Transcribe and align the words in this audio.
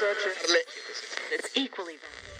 researchers. 0.00 0.56
It's 1.30 1.56
equally 1.56 1.96
valid. 1.96 2.39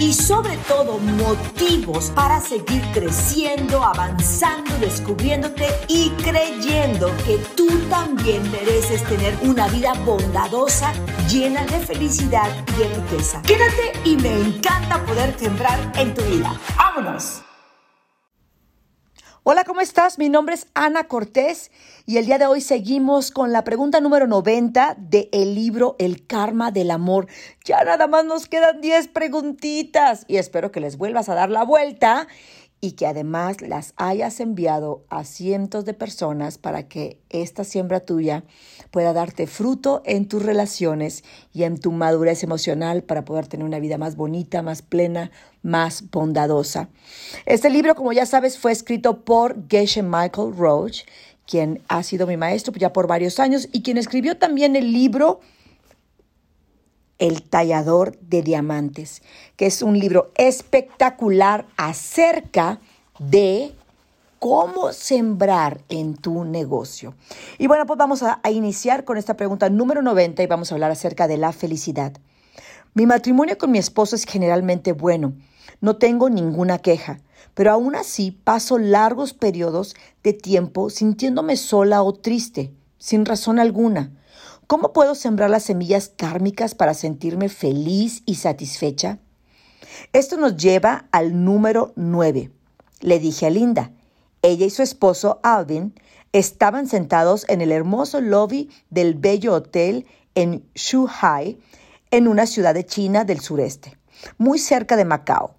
y 0.00 0.12
sobre 0.12 0.56
todo 0.68 0.98
motivos 0.98 2.10
para 2.10 2.40
seguir 2.40 2.82
creciendo, 2.92 3.84
avanzando, 3.84 4.76
descubriéndote 4.78 5.68
y 5.88 6.10
creyendo 6.22 7.12
que 7.24 7.38
tú 7.56 7.68
también 7.88 8.50
mereces 8.50 9.04
tener 9.04 9.36
una 9.42 9.68
vida 9.68 9.92
bondadosa, 10.04 10.92
llena 11.28 11.64
de 11.66 11.78
felicidad 11.80 12.50
y 12.76 12.80
de 12.80 12.88
riqueza. 12.88 13.40
Quédate 13.42 13.92
y 14.04 14.16
me 14.16 14.40
encanta 14.40 15.04
poder 15.04 15.38
sembrar 15.38 15.92
en 15.96 16.12
tu 16.12 16.22
vida. 16.22 16.52
¡Vámonos! 16.76 17.53
Hola, 19.46 19.64
¿cómo 19.64 19.82
estás? 19.82 20.18
Mi 20.18 20.30
nombre 20.30 20.54
es 20.54 20.68
Ana 20.72 21.04
Cortés 21.04 21.70
y 22.06 22.16
el 22.16 22.24
día 22.24 22.38
de 22.38 22.46
hoy 22.46 22.62
seguimos 22.62 23.30
con 23.30 23.52
la 23.52 23.62
pregunta 23.62 24.00
número 24.00 24.26
90 24.26 24.96
del 24.96 25.28
el 25.32 25.54
libro 25.54 25.96
El 25.98 26.26
Karma 26.26 26.70
del 26.70 26.90
Amor. 26.90 27.26
Ya 27.62 27.84
nada 27.84 28.06
más 28.06 28.24
nos 28.24 28.46
quedan 28.46 28.80
10 28.80 29.08
preguntitas 29.08 30.24
y 30.28 30.38
espero 30.38 30.72
que 30.72 30.80
les 30.80 30.96
vuelvas 30.96 31.28
a 31.28 31.34
dar 31.34 31.50
la 31.50 31.62
vuelta 31.62 32.26
y 32.84 32.92
que 32.92 33.06
además 33.06 33.62
las 33.62 33.94
hayas 33.96 34.40
enviado 34.40 35.06
a 35.08 35.24
cientos 35.24 35.86
de 35.86 35.94
personas 35.94 36.58
para 36.58 36.86
que 36.86 37.18
esta 37.30 37.64
siembra 37.64 38.00
tuya 38.00 38.44
pueda 38.90 39.14
darte 39.14 39.46
fruto 39.46 40.02
en 40.04 40.28
tus 40.28 40.42
relaciones 40.42 41.24
y 41.54 41.62
en 41.62 41.78
tu 41.78 41.92
madurez 41.92 42.42
emocional 42.42 43.02
para 43.02 43.24
poder 43.24 43.46
tener 43.46 43.64
una 43.64 43.78
vida 43.78 43.96
más 43.96 44.16
bonita, 44.16 44.60
más 44.60 44.82
plena, 44.82 45.30
más 45.62 46.10
bondadosa. 46.10 46.90
Este 47.46 47.70
libro, 47.70 47.94
como 47.94 48.12
ya 48.12 48.26
sabes, 48.26 48.58
fue 48.58 48.72
escrito 48.72 49.24
por 49.24 49.66
Geshe 49.66 50.02
Michael 50.02 50.54
Roach, 50.54 51.04
quien 51.46 51.80
ha 51.88 52.02
sido 52.02 52.26
mi 52.26 52.36
maestro 52.36 52.74
ya 52.74 52.92
por 52.92 53.06
varios 53.06 53.40
años 53.40 53.66
y 53.72 53.80
quien 53.80 53.96
escribió 53.96 54.36
también 54.36 54.76
el 54.76 54.92
libro 54.92 55.40
el 57.18 57.42
tallador 57.42 58.18
de 58.18 58.42
diamantes, 58.42 59.22
que 59.56 59.66
es 59.66 59.82
un 59.82 59.98
libro 59.98 60.32
espectacular 60.36 61.66
acerca 61.76 62.80
de 63.18 63.74
cómo 64.44 64.92
sembrar 64.92 65.80
en 65.88 66.16
tu 66.16 66.44
negocio. 66.44 67.14
Y 67.58 67.66
bueno, 67.66 67.86
pues 67.86 67.96
vamos 67.96 68.22
a, 68.22 68.40
iniciar 68.50 69.04
con 69.04 69.16
esta 69.16 69.38
pregunta 69.38 69.70
número 69.70 70.02
90 70.02 70.42
y 70.42 70.46
vamos 70.46 70.70
a 70.70 70.74
hablar 70.74 70.90
acerca 70.90 71.26
de 71.28 71.38
la 71.38 71.52
felicidad. 71.52 72.12
Mi 72.92 73.06
matrimonio 73.06 73.56
con 73.56 73.70
mi 73.70 73.78
esposo 73.78 74.16
es 74.16 74.24
generalmente 74.26 74.92
bueno. 74.92 75.32
No 75.80 75.96
tengo 75.96 76.28
ninguna 76.28 76.78
queja, 76.78 77.20
pero 77.54 77.72
aún 77.72 77.96
así 77.96 78.32
paso 78.32 78.78
largos 78.78 79.32
periodos 79.32 79.96
de 80.22 80.34
tiempo 80.34 80.90
sintiéndome 80.90 81.56
sola 81.56 82.02
o 82.02 82.12
triste, 82.12 82.70
sin 82.98 83.24
razón 83.24 83.58
alguna. 83.58 84.12
¿Cómo 84.66 84.94
puedo 84.94 85.14
sembrar 85.14 85.50
las 85.50 85.64
semillas 85.64 86.10
kármicas 86.16 86.74
para 86.74 86.94
sentirme 86.94 87.50
feliz 87.50 88.22
y 88.24 88.36
satisfecha? 88.36 89.18
Esto 90.14 90.38
nos 90.38 90.56
lleva 90.56 91.06
al 91.12 91.44
número 91.44 91.92
9. 91.96 92.50
Le 93.00 93.18
dije 93.18 93.46
a 93.46 93.50
Linda. 93.50 93.92
Ella 94.40 94.64
y 94.64 94.70
su 94.70 94.82
esposo 94.82 95.38
Alvin 95.42 95.94
estaban 96.32 96.86
sentados 96.86 97.44
en 97.48 97.60
el 97.60 97.72
hermoso 97.72 98.22
lobby 98.22 98.70
del 98.88 99.14
bello 99.14 99.52
hotel 99.52 100.06
en 100.34 100.64
Shuhai, 100.74 101.58
en 102.10 102.26
una 102.26 102.46
ciudad 102.46 102.72
de 102.72 102.86
China 102.86 103.24
del 103.24 103.40
sureste, 103.40 103.98
muy 104.38 104.58
cerca 104.58 104.96
de 104.96 105.04
Macao. 105.04 105.56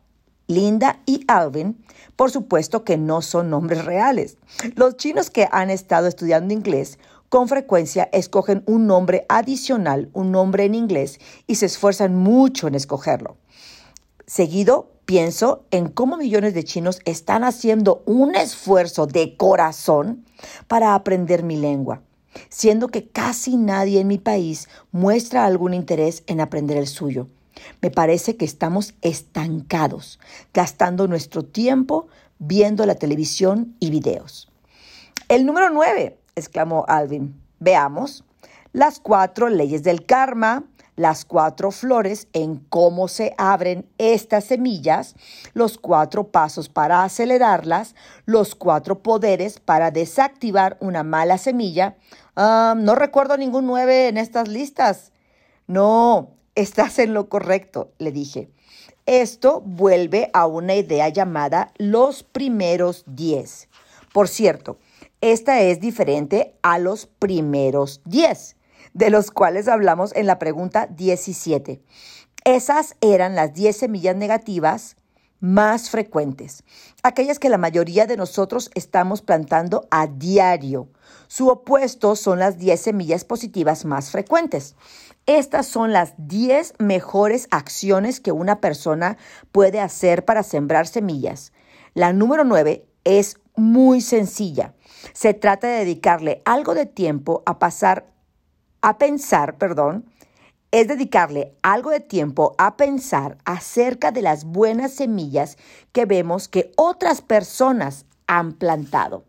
Linda 0.47 1.01
y 1.05 1.23
Alvin, 1.27 1.83
por 2.16 2.29
supuesto 2.31 2.83
que 2.83 2.97
no 2.97 3.22
son 3.22 3.49
nombres 3.49 3.85
reales. 3.85 4.37
Los 4.75 4.97
chinos 4.97 5.29
que 5.29 5.47
han 5.51 5.69
estado 5.69 6.07
estudiando 6.07 6.53
inglés 6.53 6.99
con 7.35 7.50
frecuencia 7.50 8.07
escogen 8.13 8.63
un 8.66 8.88
nombre 8.88 9.25
adicional, 9.28 10.09
un 10.13 10.31
nombre 10.31 10.63
en 10.63 10.73
inglés, 10.73 11.19
y 11.47 11.56
se 11.56 11.66
esfuerzan 11.66 12.16
mucho 12.16 12.69
en 12.69 12.75
escogerlo. 12.75 13.35
Seguido, 14.25 14.94
pienso 15.03 15.66
en 15.69 15.90
cómo 15.90 16.16
millones 16.16 16.53
de 16.53 16.63
chinos 16.63 17.01
están 17.03 17.44
haciendo 17.44 18.03
un 18.06 18.35
esfuerzo 18.35 19.06
de 19.06 19.35
corazón 19.35 20.23
para 20.69 20.96
aprender 20.96 21.44
mi 21.44 21.57
lengua, 21.57 22.03
siendo 22.47 22.88
que 22.88 23.09
casi 23.09 23.57
nadie 23.57 24.00
en 24.00 24.07
mi 24.07 24.17
país 24.17 24.69
muestra 24.94 25.44
algún 25.44 25.73
interés 25.73 26.23
en 26.28 26.40
aprender 26.40 26.78
el 26.78 26.88
suyo. 26.88 27.28
Me 27.81 27.91
parece 27.91 28.38
que 28.38 28.46
estamos 28.46 28.94
estancados, 29.02 30.22
gastando 30.53 31.06
nuestro 31.09 31.44
tiempo 31.44 32.07
viendo 32.40 32.85
la 32.85 32.96
televisión 32.96 33.75
y 33.81 33.90
videos. 33.90 34.50
El 35.28 35.46
número 35.46 35.69
9 35.69 36.19
exclamó 36.35 36.85
Alvin. 36.88 37.41
Veamos. 37.59 38.23
Las 38.73 39.00
cuatro 39.00 39.47
leyes 39.50 39.84
del 39.84 40.06
karma, 40.06 40.66
las 40.97 41.25
cuatro 41.25 41.72
flores 41.72 42.28
en 42.34 42.57
cómo 42.57 43.07
se 43.07 43.34
abren 43.38 43.85
estas 43.97 44.46
semillas, 44.46 45.16
los 45.53 45.78
cuatro 45.78 46.28
pasos 46.28 46.69
para 46.69 47.03
acelerarlas, 47.03 47.96
los 48.25 48.56
cuatro 48.56 49.01
poderes 49.01 49.59
para 49.59 49.91
desactivar 49.91 50.78
una 50.79 51.03
mala 51.03 51.38
semilla. 51.38 51.96
Ah, 52.35 52.75
no 52.78 52.96
recuerdo 52.96 53.38
ningún 53.38 53.66
nueve 53.66 54.07
en 54.07 54.17
estas 54.17 54.47
listas. 54.47 55.12
No, 55.67 56.31
estás 56.56 57.00
en 57.00 57.13
lo 57.13 57.29
correcto, 57.29 57.91
le 57.97 58.12
dije. 58.12 58.50
Esto 59.06 59.62
vuelve 59.62 60.29
a 60.34 60.47
una 60.47 60.75
idea 60.75 61.09
llamada 61.09 61.72
los 61.78 62.23
primeros 62.23 63.03
diez. 63.06 63.69
Por 64.13 64.28
cierto, 64.28 64.78
esta 65.21 65.61
es 65.61 65.79
diferente 65.79 66.55
a 66.61 66.77
los 66.77 67.07
primeros 67.07 68.01
10, 68.05 68.57
de 68.93 69.09
los 69.09 69.31
cuales 69.31 69.67
hablamos 69.67 70.13
en 70.15 70.27
la 70.27 70.37
pregunta 70.37 70.87
17. 70.87 71.81
Esas 72.43 72.95
eran 73.01 73.33
las 73.33 73.53
10 73.53 73.75
semillas 73.75 74.15
negativas 74.15 74.97
más 75.39 75.89
frecuentes, 75.89 76.63
aquellas 77.03 77.39
que 77.39 77.49
la 77.49 77.57
mayoría 77.57 78.05
de 78.05 78.17
nosotros 78.17 78.69
estamos 78.75 79.21
plantando 79.21 79.87
a 79.91 80.07
diario. 80.07 80.89
Su 81.27 81.49
opuesto 81.49 82.15
son 82.15 82.39
las 82.39 82.57
10 82.59 82.79
semillas 82.79 83.25
positivas 83.25 83.83
más 83.83 84.11
frecuentes. 84.11 84.75
Estas 85.25 85.65
son 85.65 85.91
las 85.91 86.13
10 86.17 86.75
mejores 86.77 87.47
acciones 87.49 88.19
que 88.19 88.31
una 88.31 88.61
persona 88.61 89.17
puede 89.51 89.79
hacer 89.79 90.23
para 90.23 90.43
sembrar 90.43 90.87
semillas. 90.87 91.51
La 91.95 92.13
número 92.13 92.43
9 92.43 92.85
es 93.03 93.39
muy 93.55 94.01
sencilla. 94.01 94.74
Se 95.13 95.33
trata 95.33 95.67
de 95.67 95.79
dedicarle 95.79 96.41
algo 96.45 96.73
de 96.73 96.85
tiempo 96.85 97.43
a 97.45 97.59
pasar, 97.59 98.05
a 98.81 98.97
pensar, 98.97 99.57
perdón, 99.57 100.05
es 100.71 100.88
dedicarle 100.88 101.53
algo 101.61 101.89
de 101.89 102.01
tiempo 102.01 102.53
a 102.57 102.75
pensar 102.75 103.38
acerca 103.45 104.11
de 104.11 104.21
las 104.21 104.43
buenas 104.43 104.93
semillas 104.93 105.57
que 105.93 106.05
vemos 106.05 106.47
que 106.47 106.71
otras 106.75 107.21
personas 107.21 108.05
han 108.27 108.53
plantado. 108.53 109.23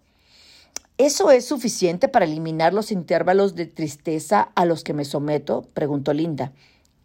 ¿Eso 0.99 1.31
es 1.31 1.45
suficiente 1.45 2.09
para 2.09 2.25
eliminar 2.25 2.73
los 2.73 2.91
intervalos 2.91 3.55
de 3.55 3.67
tristeza 3.67 4.51
a 4.55 4.65
los 4.65 4.83
que 4.83 4.95
me 4.95 5.05
someto? 5.05 5.69
preguntó 5.75 6.13
Linda. 6.13 6.53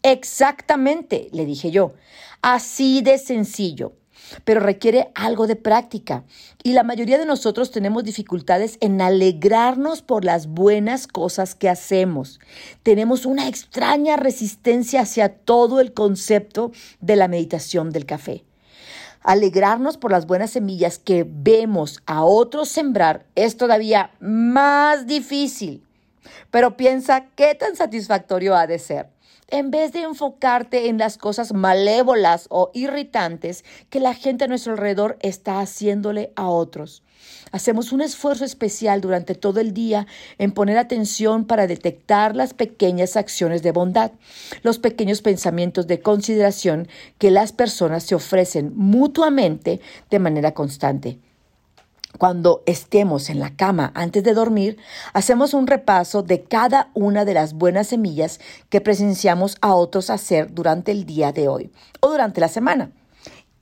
Exactamente, 0.02 1.28
le 1.34 1.46
dije 1.46 1.72
yo. 1.72 1.94
Así 2.42 3.02
de 3.02 3.18
sencillo 3.18 3.94
pero 4.44 4.60
requiere 4.60 5.12
algo 5.16 5.48
de 5.48 5.56
práctica. 5.56 6.24
Y 6.64 6.74
la 6.74 6.84
mayoría 6.84 7.18
de 7.18 7.26
nosotros 7.26 7.72
tenemos 7.72 8.04
dificultades 8.04 8.78
en 8.82 9.02
alegrarnos 9.02 10.02
por 10.02 10.26
las 10.26 10.48
buenas 10.48 11.08
cosas 11.08 11.56
que 11.56 11.70
hacemos. 11.70 12.40
Tenemos 12.84 13.26
una 13.26 13.48
extraña 13.48 14.18
resistencia 14.18 15.02
hacia 15.02 15.30
todo 15.30 15.80
el 15.80 15.94
concepto 15.94 16.72
de 17.00 17.16
la 17.16 17.28
meditación 17.28 17.92
del 17.92 18.06
café. 18.06 18.44
Alegrarnos 19.24 19.98
por 19.98 20.12
las 20.12 20.26
buenas 20.26 20.52
semillas 20.52 20.98
que 20.98 21.26
vemos 21.28 22.02
a 22.08 22.24
otros 22.24 22.70
sembrar 22.70 23.26
es 23.36 23.56
todavía 23.56 24.12
más 24.20 25.06
difícil. 25.06 25.84
pero 26.50 26.78
piensa 26.78 27.28
qué 27.36 27.56
tan 27.56 27.76
satisfactorio 27.76 28.56
ha 28.56 28.68
de 28.68 28.78
ser 28.78 29.08
en 29.52 29.70
vez 29.70 29.92
de 29.92 30.02
enfocarte 30.02 30.88
en 30.88 30.98
las 30.98 31.18
cosas 31.18 31.54
malévolas 31.54 32.48
o 32.50 32.72
irritantes 32.74 33.64
que 33.90 34.00
la 34.00 34.14
gente 34.14 34.46
a 34.46 34.48
nuestro 34.48 34.74
alrededor 34.74 35.18
está 35.22 35.60
haciéndole 35.60 36.32
a 36.36 36.48
otros. 36.48 37.04
Hacemos 37.52 37.92
un 37.92 38.02
esfuerzo 38.02 38.46
especial 38.46 39.02
durante 39.02 39.36
todo 39.36 39.60
el 39.60 39.74
día 39.74 40.08
en 40.38 40.52
poner 40.52 40.78
atención 40.78 41.46
para 41.46 41.68
detectar 41.68 42.36
las 42.36 42.54
pequeñas 42.54 43.18
acciones 43.18 43.62
de 43.62 43.72
bondad, 43.72 44.12
los 44.64 44.80
pequeños 44.80 45.22
pensamientos 45.22 45.86
de 45.86 46.02
consideración 46.02 46.88
que 47.18 47.30
las 47.30 47.52
personas 47.52 48.04
se 48.04 48.16
ofrecen 48.16 48.72
mutuamente 48.76 49.82
de 50.10 50.20
manera 50.20 50.54
constante. 50.54 51.20
Cuando 52.18 52.62
estemos 52.66 53.30
en 53.30 53.40
la 53.40 53.56
cama 53.56 53.92
antes 53.96 54.24
de 54.24 54.34
dormir, 54.34 54.78
hacemos 55.14 55.54
un 55.54 55.68
repaso 55.68 56.24
de 56.24 56.44
cada 56.44 56.90
una 56.94 57.26
de 57.26 57.34
las 57.34 57.54
buenas 57.54 57.88
semillas 57.88 58.40
que 58.70 58.82
presenciamos 58.82 59.58
a 59.62 59.74
otros 59.74 60.10
hacer 60.10 60.54
durante 60.54 60.92
el 60.92 61.06
día 61.06 61.32
de 61.32 61.48
hoy 61.48 61.72
o 62.00 62.12
durante 62.12 62.42
la 62.42 62.48
semana. 62.48 62.92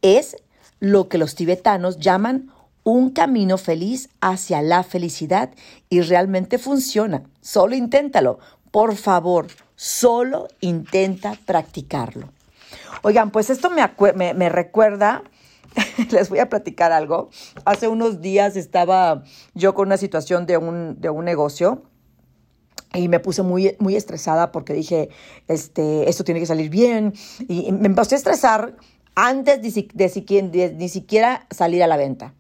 Es 0.02 0.36
lo 0.80 1.10
que 1.10 1.18
los 1.18 1.36
tibetanos 1.36 2.00
llaman 2.00 2.52
un 2.84 3.12
camino 3.12 3.58
feliz 3.58 4.10
hacia 4.22 4.62
la 4.62 4.84
felicidad 4.84 5.52
y 5.90 6.02
realmente 6.02 6.58
funciona. 6.58 7.24
Solo 7.42 7.76
inténtalo. 7.76 8.40
Por 8.72 8.96
favor, 8.96 9.48
solo 9.76 10.48
intenta 10.60 11.36
practicarlo. 11.46 12.30
Oigan, 13.04 13.32
pues 13.32 13.50
esto 13.50 13.70
me, 13.70 13.84
me, 14.16 14.34
me 14.34 14.50
recuerda 14.50 15.24
les 16.12 16.30
voy 16.30 16.40
a 16.40 16.50
platicar 16.50 16.92
algo. 16.92 17.30
Hace 17.66 17.88
unos 17.88 18.22
días 18.22 18.56
estaba 18.56 19.24
yo 19.54 19.74
con 19.74 19.88
una 19.88 19.98
situación 19.98 20.46
de 20.46 20.58
un, 20.58 21.00
de 21.00 21.10
un 21.10 21.26
negocio 21.26 21.84
y 22.94 23.08
me 23.08 23.20
puse 23.20 23.44
muy, 23.44 23.76
muy 23.80 23.96
estresada 23.96 24.52
porque 24.52 24.74
dije, 24.74 25.10
este, 25.48 26.10
esto 26.10 26.24
tiene 26.24 26.40
que 26.40 26.46
salir 26.46 26.70
bien. 26.70 27.14
Y 27.48 27.72
me 27.72 27.88
empecé 27.88 28.16
a 28.16 28.18
estresar 28.18 28.76
antes 29.16 29.62
de, 29.62 29.90
de, 29.94 30.76
ni 30.78 30.90
siquiera 30.90 31.46
salir 31.52 31.84
a 31.84 31.88
la 31.88 31.98
venta. 31.98 32.34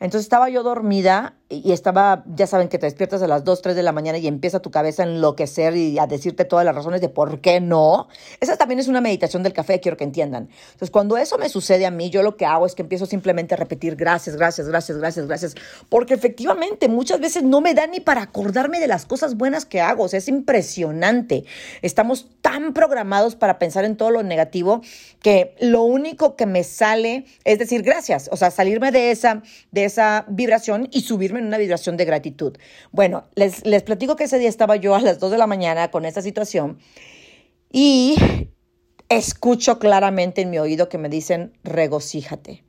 Entonces 0.00 0.22
estaba 0.22 0.48
yo 0.48 0.62
dormida 0.62 1.36
y 1.50 1.72
estaba, 1.72 2.24
ya 2.26 2.46
saben 2.46 2.68
que 2.68 2.78
te 2.78 2.84
despiertas 2.84 3.22
a 3.22 3.26
las 3.26 3.42
2, 3.42 3.62
3 3.62 3.74
de 3.74 3.82
la 3.82 3.92
mañana 3.92 4.18
y 4.18 4.26
empieza 4.26 4.60
tu 4.60 4.70
cabeza 4.70 5.02
a 5.02 5.06
enloquecer 5.06 5.74
y 5.76 5.98
a 5.98 6.06
decirte 6.06 6.44
todas 6.44 6.62
las 6.62 6.74
razones 6.74 7.00
de 7.00 7.08
por 7.08 7.40
qué 7.40 7.58
no. 7.58 8.08
Esa 8.40 8.58
también 8.58 8.80
es 8.80 8.86
una 8.86 9.00
meditación 9.00 9.42
del 9.42 9.54
café, 9.54 9.80
quiero 9.80 9.96
que 9.96 10.04
entiendan. 10.04 10.50
Entonces, 10.66 10.90
cuando 10.90 11.16
eso 11.16 11.38
me 11.38 11.48
sucede 11.48 11.86
a 11.86 11.90
mí, 11.90 12.10
yo 12.10 12.22
lo 12.22 12.36
que 12.36 12.44
hago 12.44 12.66
es 12.66 12.74
que 12.74 12.82
empiezo 12.82 13.06
simplemente 13.06 13.54
a 13.54 13.56
repetir 13.56 13.96
gracias, 13.96 14.36
gracias, 14.36 14.68
gracias, 14.68 14.98
gracias, 14.98 15.26
gracias, 15.26 15.54
porque 15.88 16.12
efectivamente 16.12 16.86
muchas 16.86 17.18
veces 17.18 17.42
no 17.42 17.62
me 17.62 17.72
da 17.72 17.86
ni 17.86 18.00
para 18.00 18.22
acordarme 18.22 18.78
de 18.78 18.86
las 18.86 19.06
cosas 19.06 19.34
buenas 19.34 19.64
que 19.64 19.80
hago. 19.80 20.04
O 20.04 20.08
sea, 20.08 20.18
es 20.18 20.28
impresionante. 20.28 21.44
Estamos 21.80 22.28
tan 22.42 22.74
programados 22.74 23.36
para 23.36 23.58
pensar 23.58 23.86
en 23.86 23.96
todo 23.96 24.10
lo 24.10 24.22
negativo 24.22 24.82
que 25.22 25.54
lo 25.60 25.82
único 25.82 26.36
que 26.36 26.44
me 26.44 26.62
sale 26.62 27.24
es 27.44 27.58
decir 27.58 27.82
gracias, 27.82 28.28
o 28.30 28.36
sea, 28.36 28.50
salirme 28.50 28.92
de 28.92 29.10
esa, 29.10 29.42
de 29.72 29.84
esa 29.84 30.26
vibración 30.28 30.88
y 30.92 31.00
subirme 31.00 31.37
en 31.38 31.46
una 31.46 31.58
vibración 31.58 31.96
de 31.96 32.04
gratitud. 32.04 32.56
Bueno, 32.92 33.24
les, 33.34 33.64
les 33.64 33.82
platico 33.82 34.16
que 34.16 34.24
ese 34.24 34.38
día 34.38 34.48
estaba 34.48 34.76
yo 34.76 34.94
a 34.94 35.00
las 35.00 35.18
2 35.18 35.30
de 35.30 35.38
la 35.38 35.46
mañana 35.46 35.90
con 35.90 36.04
esta 36.04 36.22
situación 36.22 36.78
y 37.70 38.16
escucho 39.08 39.78
claramente 39.78 40.42
en 40.42 40.50
mi 40.50 40.58
oído 40.58 40.88
que 40.88 40.98
me 40.98 41.08
dicen 41.08 41.52
regocíjate. 41.64 42.64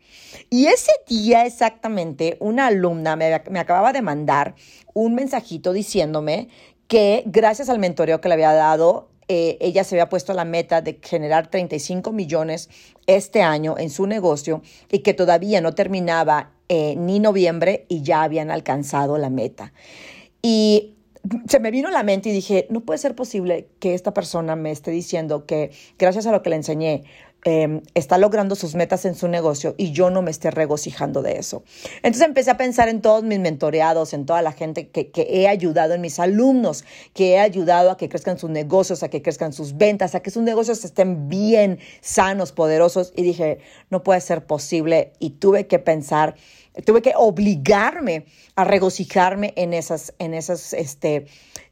Y 0.49 0.67
ese 0.67 0.91
día 1.07 1.45
exactamente 1.45 2.37
una 2.39 2.67
alumna 2.67 3.15
me, 3.15 3.41
me, 3.49 3.59
acababa 3.59 3.93
de 3.93 4.01
mandar 4.01 4.55
un 4.93 5.15
mensajito 5.15 5.73
diciéndome 5.73 6.49
que 6.87 7.23
gracias 7.25 7.69
al 7.69 7.79
mentoreo 7.79 8.21
que 8.21 8.29
le 8.29 8.33
había 8.33 8.53
dado, 8.53 9.09
eh, 9.31 9.57
ella 9.61 9.83
se 9.83 9.93
había 9.93 10.09
puesto 10.09 10.33
la 10.33 10.43
meta 10.43 10.81
de 10.81 10.99
generar 11.03 11.51
35 11.51 12.11
millones 12.11 12.67
este 13.05 13.43
año 13.43 13.75
en 13.77 13.91
su 13.91 14.07
negocio 14.07 14.63
y 14.91 14.99
que 14.99 15.13
todavía 15.13 15.61
no 15.61 15.75
terminaba 15.75 16.51
eh, 16.67 16.95
ni 16.97 17.19
noviembre 17.19 17.85
y 17.89 18.01
ya 18.01 18.23
habían 18.23 18.49
alcanzado 18.49 19.19
la 19.19 19.29
meta. 19.29 19.71
Y 20.41 20.95
se 21.47 21.59
me 21.59 21.69
vino 21.69 21.89
a 21.89 21.91
la 21.91 22.01
mente 22.01 22.29
y 22.29 22.31
dije, 22.31 22.65
no 22.71 22.81
puede 22.81 22.97
ser 22.97 23.13
posible 23.13 23.67
que 23.79 23.93
esta 23.93 24.15
persona 24.15 24.55
me 24.55 24.71
esté 24.71 24.89
diciendo 24.89 25.45
que 25.45 25.69
gracias 25.99 26.25
a 26.25 26.31
lo 26.31 26.41
que 26.41 26.49
le 26.49 26.55
enseñé, 26.55 27.03
Em, 27.45 27.83
está 27.93 28.17
logrando 28.17 28.53
sus 28.53 28.75
metas 28.75 29.05
en 29.05 29.15
su 29.15 29.29
negocio 29.29 29.73
y 29.77 29.93
yo 29.93 30.09
no 30.09 30.21
me 30.21 30.29
esté 30.29 30.51
regocijando 30.51 31.21
de 31.21 31.37
eso. 31.37 31.63
Entonces 32.03 32.27
empecé 32.27 32.51
a 32.51 32.57
pensar 32.57 32.89
en 32.89 33.01
todos 33.01 33.23
mis 33.23 33.39
mentoreados, 33.39 34.11
en 34.11 34.25
toda 34.25 34.41
la 34.41 34.51
gente 34.51 34.89
que, 34.89 35.09
que, 35.09 35.25
he 35.29 35.47
ayudado, 35.47 35.93
en 35.93 36.01
mis 36.01 36.19
alumnos, 36.19 36.83
que 37.13 37.35
he 37.35 37.39
ayudado 37.39 37.91
a 37.91 37.97
que 37.97 38.09
crezcan 38.09 38.37
sus 38.37 38.49
negocios, 38.49 39.03
a 39.03 39.09
que 39.09 39.21
crezcan 39.21 39.53
sus 39.53 39.77
ventas, 39.77 40.15
a 40.15 40.19
que 40.19 40.31
sus 40.31 40.43
negocios 40.43 40.83
estén 40.83 41.29
bien 41.29 41.79
sanos, 42.01 42.51
poderosos. 42.51 43.13
Y 43.15 43.23
dije, 43.23 43.59
no 43.89 44.03
puede 44.03 44.19
ser 44.19 44.45
posible. 44.45 45.13
Y 45.19 45.29
tuve 45.29 45.65
que 45.65 45.79
pensar, 45.79 46.35
tuve 46.85 47.01
que 47.01 47.13
obligarme 47.15 48.25
a 48.57 48.65
regocijarme 48.65 49.53
en 49.55 49.73
esas, 49.73 50.13
en 50.19 50.33
esas, 50.33 50.73
este, 50.73 51.27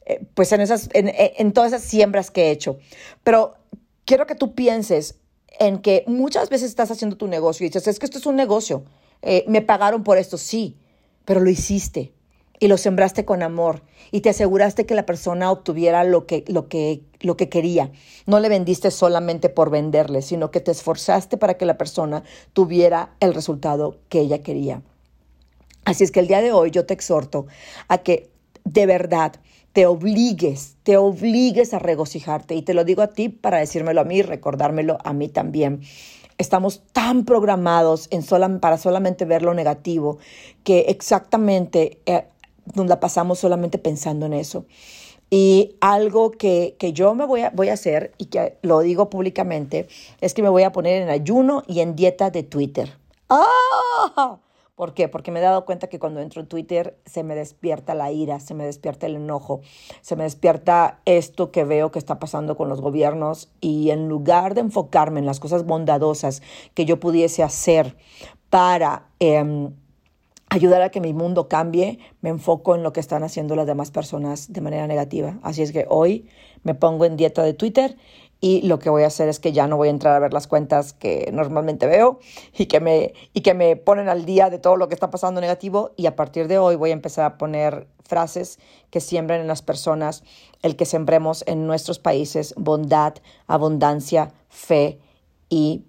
eh, 0.06 0.22
pues 0.34 0.50
en 0.54 0.62
esas, 0.62 0.90
en, 0.94 1.12
en 1.14 1.52
todas 1.52 1.74
esas 1.74 1.84
siembras 1.84 2.32
que 2.32 2.44
he 2.44 2.52
hecho. 2.52 2.80
Pero 3.26 3.56
quiero 4.06 4.28
que 4.28 4.36
tú 4.36 4.56
pienses 4.56 5.20
en 5.60 5.80
que 5.80 6.04
muchas 6.08 6.50
veces 6.50 6.70
estás 6.70 6.92
haciendo 6.92 7.18
tu 7.18 7.28
negocio 7.28 7.66
y 7.66 7.70
dices, 7.70 7.88
es 7.88 8.00
que 8.00 8.06
esto 8.06 8.18
es 8.18 8.26
un 8.26 8.36
negocio, 8.36 8.84
eh, 9.22 9.46
me 9.48 9.62
pagaron 9.62 10.04
por 10.04 10.18
esto, 10.18 10.38
sí, 10.38 10.76
pero 11.26 11.40
lo 11.40 11.50
hiciste 11.50 12.14
y 12.60 12.68
lo 12.68 12.78
sembraste 12.78 13.26
con 13.26 13.44
amor 13.44 13.82
y 14.12 14.22
te 14.22 14.30
aseguraste 14.30 14.86
que 14.86 14.96
la 14.96 15.06
persona 15.06 15.52
obtuviera 15.52 16.04
lo 16.04 16.26
que, 16.26 16.44
lo 16.48 16.68
que, 16.68 17.02
lo 17.20 17.38
que 17.38 17.50
quería. 17.50 17.92
No 18.26 18.40
le 18.40 18.50
vendiste 18.50 18.92
solamente 18.92 19.50
por 19.50 19.70
venderle, 19.70 20.22
sino 20.22 20.52
que 20.52 20.60
te 20.60 20.72
esforzaste 20.72 21.38
para 21.38 21.56
que 21.56 21.66
la 21.66 21.78
persona 21.78 22.24
tuviera 22.54 23.16
el 23.20 23.34
resultado 23.34 23.98
que 24.10 24.22
ella 24.22 24.42
quería. 24.42 24.82
Así 25.86 26.04
es 26.04 26.12
que 26.12 26.20
el 26.20 26.28
día 26.28 26.42
de 26.42 26.52
hoy 26.52 26.72
yo 26.72 26.86
te 26.86 26.94
exhorto 26.94 27.48
a 27.88 28.00
que 28.00 28.30
de 28.78 28.86
verdad 28.86 29.34
te 29.74 29.88
obligues, 29.88 30.76
te 30.84 30.98
obligues 30.98 31.74
a 31.74 31.80
regocijarte. 31.80 32.54
Y 32.54 32.62
te 32.62 32.76
lo 32.76 32.84
digo 32.84 33.02
a 33.02 33.08
ti 33.08 33.28
para 33.30 33.58
decírmelo 33.58 34.02
a 34.02 34.04
mí, 34.04 34.22
recordármelo 34.22 35.00
a 35.04 35.14
mí 35.14 35.30
también. 35.30 35.82
Estamos 36.38 36.84
tan 36.94 37.26
programados 37.26 38.08
en 38.12 38.24
para 38.60 38.78
solamente 38.78 39.26
ver 39.26 39.42
lo 39.42 39.56
negativo 39.56 40.20
que 40.64 40.82
exactamente 40.90 42.02
eh, 42.06 42.26
nos 42.76 42.86
la 42.86 43.00
pasamos 43.00 43.40
solamente 43.40 43.80
pensando 43.80 44.28
en 44.28 44.34
eso. 44.34 44.66
Y 45.32 45.76
algo 45.82 46.30
que, 46.30 46.76
que 46.78 46.94
yo 46.94 47.16
me 47.16 47.26
voy 47.26 47.42
a, 47.42 47.50
voy 47.50 47.70
a 47.70 47.74
hacer 47.74 48.14
y 48.20 48.26
que 48.26 48.58
lo 48.62 48.82
digo 48.82 49.10
públicamente 49.10 49.88
es 50.22 50.36
que 50.36 50.44
me 50.44 50.50
voy 50.50 50.64
a 50.64 50.72
poner 50.72 51.02
en 51.02 51.10
ayuno 51.10 51.64
y 51.66 51.80
en 51.80 51.96
dieta 51.96 52.30
de 52.30 52.44
Twitter. 52.44 52.96
¡Ah! 53.28 54.38
¿Por 54.78 54.94
qué? 54.94 55.08
Porque 55.08 55.32
me 55.32 55.40
he 55.40 55.42
dado 55.42 55.66
cuenta 55.66 55.88
que 55.88 55.98
cuando 55.98 56.20
entro 56.20 56.40
en 56.40 56.46
Twitter 56.46 57.00
se 57.04 57.24
me 57.24 57.34
despierta 57.34 57.96
la 57.96 58.12
ira, 58.12 58.40
se 58.40 58.54
me 58.54 58.64
despierta 58.64 59.08
el 59.08 59.16
enojo, 59.16 59.62
se 60.02 60.16
me 60.16 60.24
despierta 60.24 61.00
esto 61.06 61.50
que 61.50 61.64
veo 61.64 61.90
que 61.90 61.98
está 61.98 62.20
pasando 62.20 62.56
con 62.56 62.70
los 62.70 62.80
gobiernos 62.80 63.50
y 63.60 63.90
en 63.90 64.08
lugar 64.08 64.54
de 64.54 64.62
enfocarme 64.62 65.20
en 65.20 65.26
las 65.26 65.40
cosas 65.40 65.66
bondadosas 65.66 66.44
que 66.76 66.86
yo 66.86 67.00
pudiese 67.00 67.42
hacer 67.42 67.98
para... 68.52 69.08
Em, 69.20 69.74
ayudar 70.50 70.82
a 70.82 70.92
que 70.92 71.02
mi 71.02 71.12
mundo 71.12 71.50
cambie, 71.50 72.00
me 72.22 72.30
enfoco 72.30 72.74
en 72.74 72.82
lo 72.82 72.94
que 72.94 73.02
están 73.02 73.22
haciendo 73.22 73.58
las 73.58 73.68
demás 73.68 73.92
personas 73.92 74.54
de 74.54 74.62
manera 74.62 74.88
negativa. 74.88 75.40
Así 75.44 75.62
es 75.62 75.74
que 75.74 75.86
hoy 75.90 76.30
me 76.64 76.74
pongo 76.74 77.04
en 77.04 77.18
dieta 77.18 77.44
de 77.44 77.54
Twitter 77.54 77.98
y 78.40 78.62
lo 78.62 78.80
que 78.80 78.90
voy 78.90 79.04
a 79.04 79.08
hacer 79.08 79.30
es 79.30 79.40
que 79.40 79.52
ya 79.52 79.68
no 79.68 79.78
voy 79.78 79.88
a 79.88 79.92
entrar 79.92 80.16
a 80.16 80.20
ver 80.20 80.34
las 80.34 80.48
cuentas 80.48 80.94
que 80.94 81.30
normalmente 81.34 81.88
veo 81.88 82.20
y 82.56 82.68
que 82.68 82.80
me, 82.80 83.14
y 83.34 83.42
que 83.42 83.54
me 83.54 83.76
ponen 83.76 84.10
al 84.10 84.26
día 84.26 84.50
de 84.50 84.60
todo 84.60 84.76
lo 84.76 84.88
que 84.88 84.94
está 84.94 85.10
pasando 85.10 85.42
negativo 85.42 85.92
y 85.96 86.06
a 86.06 86.16
partir 86.16 86.48
de 86.48 86.58
hoy 86.60 86.76
voy 86.76 86.92
a 86.92 86.94
empezar 86.94 87.26
a 87.26 87.38
poner 87.38 87.88
frases 88.06 88.60
que 88.90 89.02
siembren 89.02 89.42
en 89.42 89.48
las 89.48 89.62
personas 89.62 90.24
el 90.62 90.76
que 90.76 90.86
sembremos 90.86 91.44
en 91.48 91.66
nuestros 91.68 92.00
países 92.00 92.54
bondad, 92.58 93.16
abundancia, 93.48 94.34
fe 94.50 95.00
y 95.50 95.86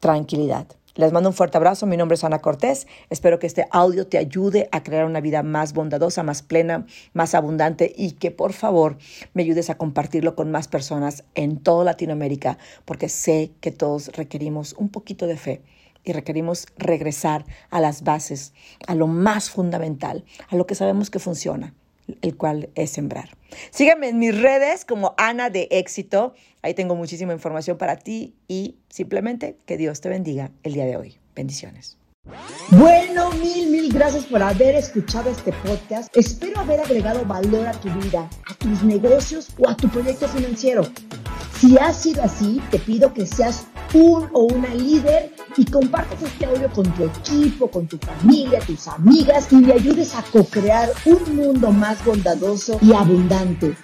tranquilidad. 0.00 0.66
Les 0.98 1.12
mando 1.12 1.28
un 1.28 1.34
fuerte 1.34 1.56
abrazo. 1.56 1.86
Mi 1.86 1.96
nombre 1.96 2.16
es 2.16 2.24
Ana 2.24 2.40
Cortés. 2.40 2.88
Espero 3.08 3.38
que 3.38 3.46
este 3.46 3.68
audio 3.70 4.08
te 4.08 4.18
ayude 4.18 4.68
a 4.72 4.82
crear 4.82 5.04
una 5.04 5.20
vida 5.20 5.44
más 5.44 5.72
bondadosa, 5.72 6.24
más 6.24 6.42
plena, 6.42 6.86
más 7.12 7.36
abundante 7.36 7.92
y 7.96 8.14
que 8.14 8.32
por 8.32 8.52
favor 8.52 8.98
me 9.32 9.44
ayudes 9.44 9.70
a 9.70 9.76
compartirlo 9.76 10.34
con 10.34 10.50
más 10.50 10.66
personas 10.66 11.22
en 11.36 11.58
toda 11.58 11.84
Latinoamérica, 11.84 12.58
porque 12.84 13.08
sé 13.08 13.52
que 13.60 13.70
todos 13.70 14.08
requerimos 14.16 14.72
un 14.72 14.88
poquito 14.88 15.28
de 15.28 15.36
fe 15.36 15.62
y 16.02 16.12
requerimos 16.14 16.66
regresar 16.76 17.44
a 17.70 17.80
las 17.80 18.02
bases, 18.02 18.52
a 18.88 18.96
lo 18.96 19.06
más 19.06 19.50
fundamental, 19.50 20.24
a 20.48 20.56
lo 20.56 20.66
que 20.66 20.74
sabemos 20.74 21.10
que 21.10 21.20
funciona, 21.20 21.74
el 22.22 22.36
cual 22.36 22.70
es 22.74 22.90
sembrar. 22.90 23.28
Sígueme 23.70 24.08
en 24.08 24.18
mis 24.18 24.36
redes 24.36 24.84
como 24.84 25.14
Ana 25.16 25.48
de 25.48 25.68
Éxito. 25.70 26.34
Ahí 26.68 26.74
tengo 26.74 26.94
muchísima 26.94 27.32
información 27.32 27.78
para 27.78 27.96
ti 27.96 28.34
y 28.46 28.76
simplemente 28.90 29.56
que 29.64 29.78
Dios 29.78 30.02
te 30.02 30.10
bendiga 30.10 30.50
el 30.62 30.74
día 30.74 30.84
de 30.84 30.98
hoy. 30.98 31.16
Bendiciones. 31.34 31.96
Bueno, 32.72 33.30
mil, 33.30 33.70
mil 33.70 33.90
gracias 33.90 34.26
por 34.26 34.42
haber 34.42 34.74
escuchado 34.74 35.30
este 35.30 35.54
podcast. 35.64 36.14
Espero 36.14 36.60
haber 36.60 36.80
agregado 36.80 37.24
valor 37.24 37.66
a 37.68 37.72
tu 37.72 37.88
vida, 37.88 38.28
a 38.46 38.54
tus 38.56 38.82
negocios 38.82 39.48
o 39.58 39.66
a 39.66 39.74
tu 39.78 39.88
proyecto 39.88 40.28
financiero. 40.28 40.82
Si 41.58 41.78
ha 41.78 41.90
sido 41.90 42.22
así, 42.22 42.60
te 42.70 42.78
pido 42.78 43.14
que 43.14 43.24
seas 43.24 43.66
un 43.94 44.28
o 44.34 44.42
una 44.42 44.74
líder 44.74 45.32
y 45.56 45.64
compartas 45.64 46.22
este 46.22 46.44
audio 46.44 46.70
con 46.70 46.84
tu 46.92 47.04
equipo, 47.04 47.70
con 47.70 47.86
tu 47.86 47.96
familia, 47.96 48.60
tus 48.60 48.88
amigas 48.88 49.50
y 49.50 49.62
le 49.62 49.72
ayudes 49.72 50.14
a 50.14 50.22
co-crear 50.22 50.90
un 51.06 51.34
mundo 51.34 51.70
más 51.70 52.04
bondadoso 52.04 52.78
y 52.82 52.92
abundante. 52.92 53.74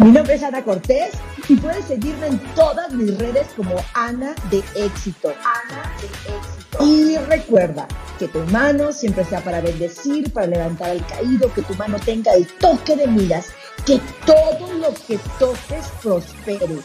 Mi 0.00 0.10
nombre 0.10 0.34
es 0.34 0.42
Ana 0.42 0.62
Cortés 0.64 1.12
y 1.48 1.54
puedes 1.54 1.84
seguirme 1.84 2.26
en 2.26 2.38
todas 2.54 2.92
mis 2.92 3.16
redes 3.16 3.46
como 3.56 3.76
Ana 3.94 4.34
de 4.50 4.58
Éxito. 4.74 5.28
Ana 5.28 5.92
de 6.00 6.06
Éxito. 6.06 6.84
Y 6.84 7.16
recuerda 7.30 7.86
que 8.18 8.26
tu 8.26 8.40
mano 8.46 8.92
siempre 8.92 9.24
sea 9.24 9.40
para 9.40 9.60
bendecir, 9.60 10.32
para 10.32 10.48
levantar 10.48 10.90
al 10.90 11.06
caído, 11.06 11.52
que 11.54 11.62
tu 11.62 11.74
mano 11.74 11.96
tenga 12.04 12.32
el 12.34 12.46
toque 12.58 12.96
de 12.96 13.06
miras, 13.06 13.46
que 13.86 14.00
todo 14.26 14.72
lo 14.74 14.92
que 15.06 15.18
toques 15.38 15.86
prospere. 16.02 16.78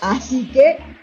Así 0.00 0.50
que 0.50 0.78